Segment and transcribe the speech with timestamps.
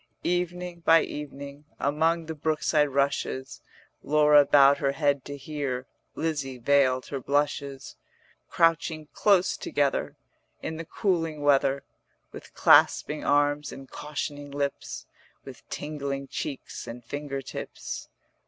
[0.23, 3.61] Evening by evening Among the brookside rushes,
[4.01, 5.85] Laura bowed her head to hear,
[6.15, 7.97] Lizzie veiled her blushes:
[8.49, 10.15] Crouching close together
[10.59, 11.83] In the cooling weather,
[12.31, 15.05] With clasping arms and cautioning lips,
[15.45, 18.09] With tingling cheeks and finger tips.